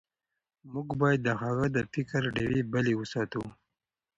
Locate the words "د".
1.23-1.29, 1.75-1.77